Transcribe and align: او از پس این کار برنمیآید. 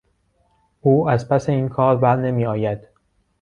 او 0.81 1.09
از 1.09 1.29
پس 1.29 1.49
این 1.49 1.69
کار 1.69 1.97
برنمیآید. 1.97 2.87